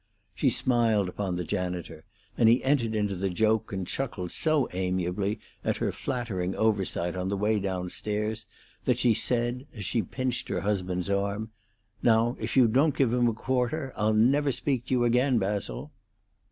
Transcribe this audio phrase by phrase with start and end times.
[0.33, 2.03] She smiled upon the janitor,
[2.35, 7.29] and he entered into the joke and chuckled so amiably at her flattering oversight on
[7.29, 8.47] the way down stairs
[8.85, 11.51] that she said, as she pinched her husband's arm,
[12.01, 15.91] "Now, if you don't give him a quarter I'll never speak to you again, Basil!"